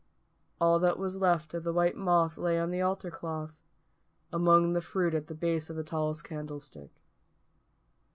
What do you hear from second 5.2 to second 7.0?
the base of the tallest candlestick.